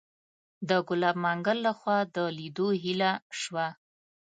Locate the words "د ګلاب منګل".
0.69-1.57